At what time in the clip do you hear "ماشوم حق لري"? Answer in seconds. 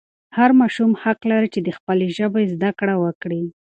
0.59-1.47